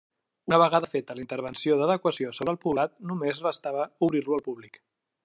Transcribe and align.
Una 0.51 0.57
vegada 0.61 0.87
feta 0.93 1.15
la 1.19 1.21
intervenció 1.25 1.77
d'adequació 1.81 2.33
sobre 2.37 2.55
el 2.57 2.59
poblat 2.65 2.97
només 3.11 3.43
restava 3.47 3.87
obrir-lo 4.09 4.39
al 4.39 4.47
públic. 4.49 4.81